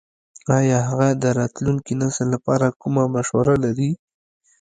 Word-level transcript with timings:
ایا 0.57 0.79
هغه 0.89 1.07
د 1.23 1.25
راتلونکي 1.39 1.93
نسل 2.01 2.27
لپاره 2.35 2.75
کومه 2.81 3.03
مشوره 3.15 3.53
لري? 3.63 3.91